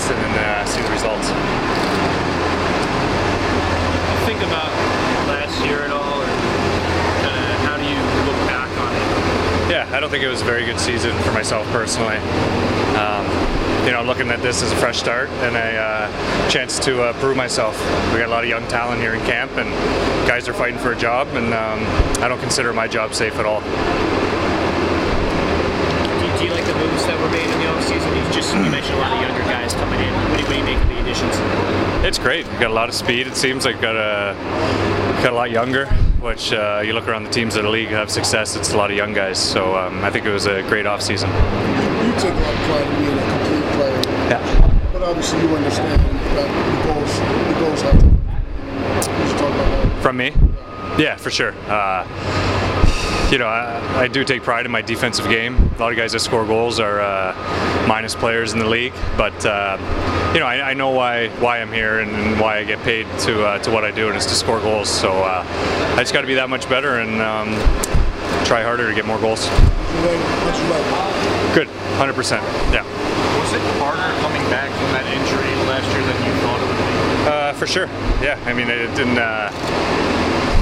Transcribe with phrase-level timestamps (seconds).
[0.00, 1.28] test and then uh, see the results.
[4.26, 4.70] Think about
[5.28, 9.70] last year at all, or uh, how do you look back on it?
[9.70, 12.16] Yeah, I don't think it was a very good season for myself personally.
[12.96, 13.26] Um,
[13.84, 17.02] you know, I'm looking at this as a fresh start and a uh, chance to
[17.02, 17.78] uh, prove myself.
[18.12, 19.68] We got a lot of young talent here in camp, and
[20.28, 21.80] guys are fighting for a job, and um,
[22.22, 23.62] I don't consider my job safe at all.
[26.40, 28.16] Do you, like the moves that were made in the offseason?
[28.16, 30.08] You just you mentioned a lot of younger guys coming in.
[30.30, 31.34] What do you, what do you make of the additions?
[32.02, 32.48] It's great.
[32.48, 33.26] We've got a lot of speed.
[33.26, 34.34] It seems like got a
[35.22, 35.84] got a lot younger.
[36.24, 38.56] Which uh, you look around the teams in the league have success.
[38.56, 39.38] It's a lot of young guys.
[39.38, 41.28] So um, I think it was a great offseason.
[41.28, 44.00] You take a lot of pride in being a complete player.
[44.32, 44.88] Yeah.
[44.94, 48.06] But obviously, you understand that the goals, the goals have to.
[48.06, 50.02] You should talk about that.
[50.02, 50.32] From me?
[50.96, 51.52] Yeah, for sure.
[51.68, 52.06] Uh,
[53.30, 55.56] you know, I, I do take pride in my defensive game.
[55.56, 59.46] A lot of guys that score goals are uh, minus players in the league, but
[59.46, 59.76] uh,
[60.34, 63.06] you know, I, I know why why I'm here and, and why I get paid
[63.20, 64.88] to uh, to what I do, and it's to score goals.
[64.88, 65.44] So uh,
[65.96, 67.54] I just got to be that much better and um,
[68.44, 69.46] try harder to get more goals.
[69.46, 71.54] You like, what you like.
[71.54, 72.38] Good, 100%.
[72.72, 72.84] Yeah.
[73.38, 76.78] Was it harder coming back from that injury last year than you thought it would
[76.78, 77.28] be?
[77.28, 77.86] Uh, for sure.
[78.22, 78.40] Yeah.
[78.46, 79.18] I mean, it didn't.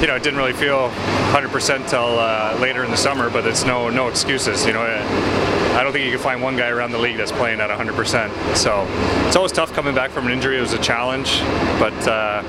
[0.00, 3.64] You know, it didn't really feel 100% till uh, later in the summer, but it's
[3.64, 4.64] no no excuses.
[4.64, 7.60] You know, I don't think you can find one guy around the league that's playing
[7.60, 8.56] at 100%.
[8.56, 8.86] So
[9.26, 10.56] it's always tough coming back from an injury.
[10.56, 11.40] It was a challenge,
[11.78, 12.42] but uh,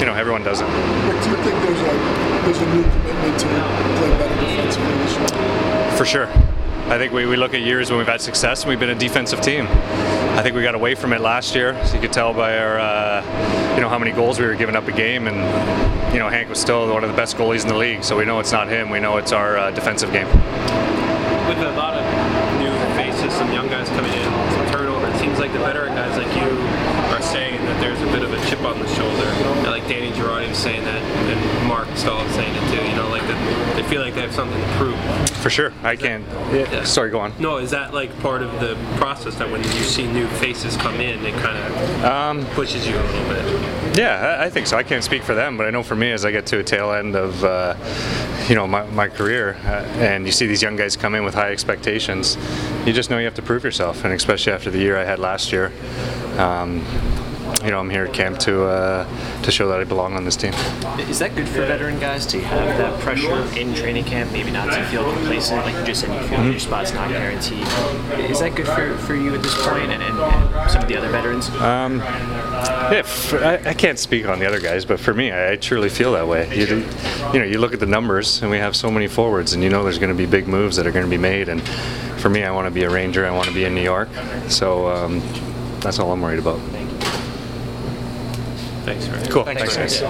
[0.00, 0.66] you know, everyone does it.
[0.66, 5.14] But do you think there's a there's a new commitment to play better defensively this
[5.16, 5.96] year?
[5.96, 6.26] For sure.
[6.86, 8.94] I think we, we look at years when we've had success and we've been a
[8.94, 9.66] defensive team.
[10.34, 12.76] I think we got away from it last year, so you could tell by our,
[12.80, 15.36] uh, you know, how many goals we were giving up a game, and
[16.12, 18.02] you know, Hank was still one of the best goalies in the league.
[18.02, 18.90] So we know it's not him.
[18.90, 20.26] We know it's our uh, defensive game.
[21.46, 22.02] With a lot of
[22.58, 26.18] new faces, some young guys coming in, some turnover, it seems like the veteran guys
[26.18, 26.50] like you
[27.14, 29.26] are saying that there's a bit of a chip on the shoulder.
[29.26, 32.82] And like Danny Girardi was saying that, and Marc Staal was saying it too.
[32.90, 33.08] You know,
[33.94, 35.30] feel like they have something to prove.
[35.38, 35.72] For sure.
[35.84, 36.26] I can't.
[36.52, 36.82] Yeah.
[36.82, 37.32] Sorry, go on.
[37.38, 40.96] No, is that like part of the process that when you see new faces come
[40.96, 43.96] in, it kind of Um, pushes you a little bit?
[43.96, 44.76] Yeah, I I think so.
[44.76, 46.64] I can't speak for them, but I know for me, as I get to a
[46.64, 47.76] tail end of, uh,
[48.48, 51.34] you know, my, my career, uh, and you see these young guys come in with
[51.34, 52.36] high expectations,
[52.84, 55.20] you just know you have to prove yourself, and especially after the year I had
[55.20, 55.70] last year.
[56.38, 56.84] Um,
[57.64, 60.36] you know, I'm here at camp to uh, to show that I belong on this
[60.36, 60.52] team.
[61.08, 64.32] Is that good for veteran guys to have that pressure in training camp?
[64.32, 67.66] Maybe not to feel complacent, like you just said, you feel your spot's not guaranteed.
[68.30, 70.96] Is that good for, for you at this point and, and, and some of the
[70.96, 71.48] other veterans?
[71.60, 75.88] Um, yeah, I can't speak on the other guys, but for me, I, I truly
[75.88, 76.48] feel that way.
[76.54, 76.86] You,
[77.32, 79.68] you know, you look at the numbers, and we have so many forwards, and you
[79.68, 81.48] know there's going to be big moves that are going to be made.
[81.48, 81.62] And
[82.18, 83.26] for me, I want to be a Ranger.
[83.26, 84.08] I want to be in New York.
[84.48, 85.22] So um,
[85.80, 86.60] that's all I'm worried about.
[88.84, 89.26] Thanks, Ray.
[89.28, 89.44] Cool.
[89.44, 90.02] Thanks, guys.